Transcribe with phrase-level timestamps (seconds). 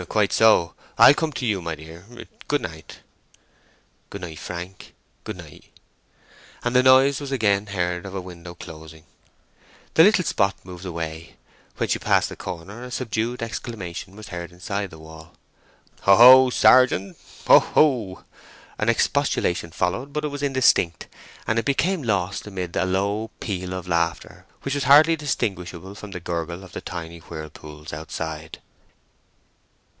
[0.09, 0.73] "Quite, so.
[0.97, 2.07] I'll come to you, my dear.
[2.47, 3.01] Good night."
[4.09, 5.65] "Good night, Frank—good night!"
[6.63, 9.03] And the noise was again heard of a window closing.
[9.93, 11.35] The little spot moved away.
[11.77, 15.33] When she passed the corner a subdued exclamation was heard inside the wall.
[16.01, 18.23] "Ho—ho—Sergeant—ho—ho!"
[18.79, 21.05] An expostulation followed, but it was indistinct;
[21.45, 26.09] and it became lost amid a low peal of laughter, which was hardly distinguishable from
[26.09, 28.57] the gurgle of the tiny whirlpools outside.